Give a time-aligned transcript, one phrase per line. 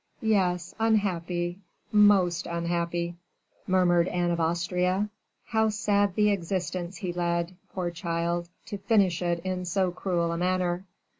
[0.23, 1.59] "Yes, unhappy,
[1.91, 3.17] most unhappy!"
[3.67, 5.11] murmured Anne of Austria;
[5.45, 10.37] "how sad the existence he led, poor child, to finish it in so cruel a
[10.39, 10.85] manner."